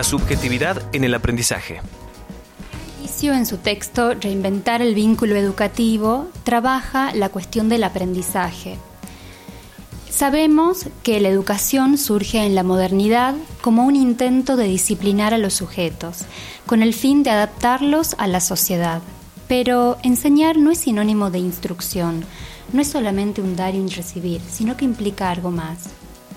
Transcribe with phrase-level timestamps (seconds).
[0.00, 1.82] La subjetividad en el aprendizaje.
[3.22, 8.78] En su texto Reinventar el vínculo educativo, trabaja la cuestión del aprendizaje.
[10.08, 15.52] Sabemos que la educación surge en la modernidad como un intento de disciplinar a los
[15.52, 16.20] sujetos,
[16.64, 19.02] con el fin de adaptarlos a la sociedad.
[19.48, 22.24] Pero enseñar no es sinónimo de instrucción,
[22.72, 25.90] no es solamente un dar y un recibir, sino que implica algo más.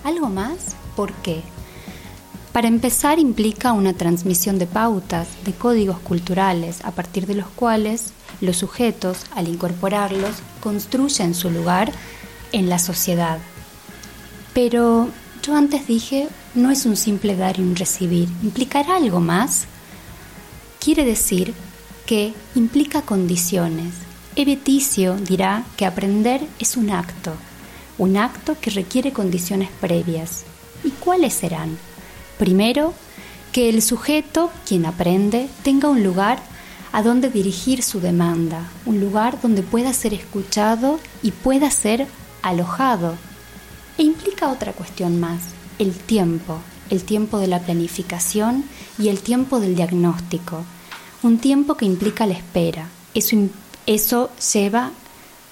[0.04, 0.76] ¿Algo más?
[0.98, 1.44] ¿Por qué?
[2.54, 8.14] Para empezar implica una transmisión de pautas, de códigos culturales, a partir de los cuales
[8.42, 11.92] los sujetos, al incorporarlos, construyen su lugar
[12.52, 13.40] en la sociedad.
[14.54, 15.10] Pero
[15.42, 19.66] yo antes dije, no es un simple dar y un recibir, implicará algo más.
[20.80, 21.56] Quiere decir
[22.06, 23.96] que implica condiciones.
[24.36, 27.34] Eveticio dirá que aprender es un acto,
[27.98, 30.44] un acto que requiere condiciones previas.
[30.84, 31.78] ¿Y cuáles serán?
[32.44, 32.94] Primero,
[33.54, 36.44] que el sujeto, quien aprende, tenga un lugar
[36.92, 42.06] a donde dirigir su demanda, un lugar donde pueda ser escuchado y pueda ser
[42.42, 43.16] alojado.
[43.98, 45.40] E implica otra cuestión más,
[45.80, 46.58] el tiempo,
[46.90, 48.66] el tiempo de la planificación
[49.00, 50.66] y el tiempo del diagnóstico,
[51.22, 52.90] un tiempo que implica la espera.
[53.14, 53.38] Eso,
[53.86, 54.92] eso lleva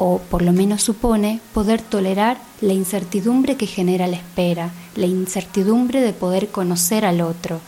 [0.04, 6.02] o por lo menos supone poder tolerar la incertidumbre que genera la espera, la incertidumbre
[6.02, 7.62] de poder conocer al otro.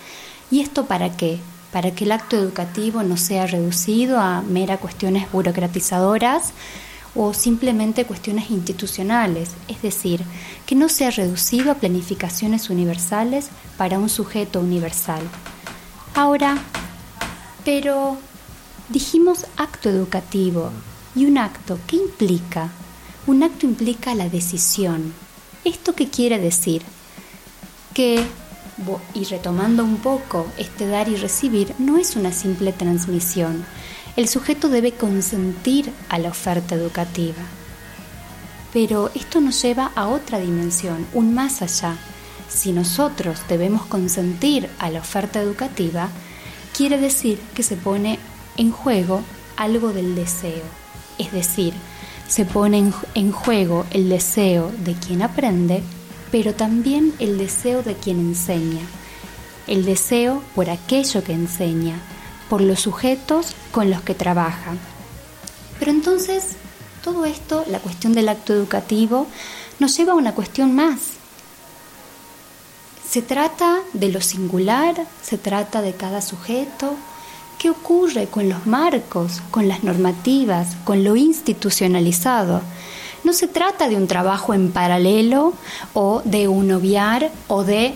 [0.49, 1.37] ¿Y esto para qué?
[1.71, 6.53] Para que el acto educativo no sea reducido a mera cuestiones burocratizadoras
[7.13, 10.23] o simplemente cuestiones institucionales, es decir,
[10.65, 15.21] que no sea reducido a planificaciones universales para un sujeto universal.
[16.15, 16.57] Ahora,
[17.63, 18.17] pero
[18.89, 20.71] dijimos acto educativo,
[21.15, 22.71] ¿Y un acto qué implica?
[23.27, 25.13] Un acto implica la decisión.
[25.63, 26.81] ¿Esto qué quiere decir?
[27.93, 28.25] Que,
[29.13, 33.63] y retomando un poco, este dar y recibir no es una simple transmisión.
[34.15, 37.43] El sujeto debe consentir a la oferta educativa.
[38.73, 41.95] Pero esto nos lleva a otra dimensión, un más allá.
[42.49, 46.09] Si nosotros debemos consentir a la oferta educativa,
[46.75, 48.17] quiere decir que se pone
[48.57, 49.21] en juego
[49.57, 50.82] algo del deseo
[51.17, 51.73] es decir,
[52.27, 55.83] se pone en, juego el deseo de quien aprende,
[56.31, 58.81] pero también el deseo de quien enseña,
[59.67, 61.99] el deseo por aquello que enseña,
[62.49, 64.73] por los sujetos con los que trabaja.
[65.79, 66.55] Pero entonces,
[67.03, 69.27] todo esto, la cuestión del acto educativo,
[69.79, 70.99] nos lleva a una cuestión más.
[73.07, 76.95] Se trata de lo singular, se trata de cada sujeto,
[77.63, 82.59] ¿Qué ocurre con los marcos, con las normativas, con lo institucionalizado?
[83.23, 85.53] No se trata de un trabajo en paralelo
[85.93, 87.93] o de un obviar o de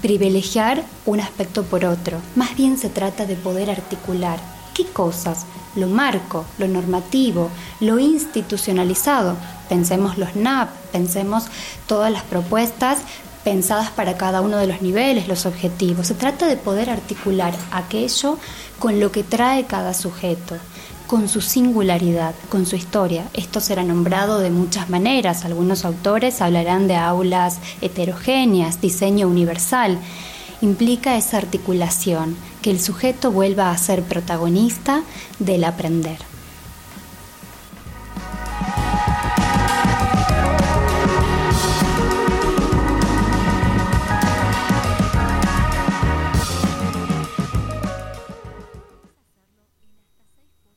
[0.00, 2.22] privilegiar un aspecto por otro.
[2.36, 4.40] Más bien se trata de poder articular
[4.72, 5.44] qué cosas,
[5.76, 7.50] lo marco, lo normativo,
[7.80, 9.36] lo institucionalizado.
[9.68, 11.48] Pensemos los NAP, pensemos
[11.86, 13.00] todas las propuestas
[13.44, 16.06] pensadas para cada uno de los niveles, los objetivos.
[16.06, 18.38] Se trata de poder articular aquello
[18.78, 20.56] con lo que trae cada sujeto,
[21.06, 23.24] con su singularidad, con su historia.
[23.34, 25.44] Esto será nombrado de muchas maneras.
[25.44, 29.98] Algunos autores hablarán de aulas heterogéneas, diseño universal.
[30.60, 35.02] Implica esa articulación, que el sujeto vuelva a ser protagonista
[35.40, 36.31] del aprender.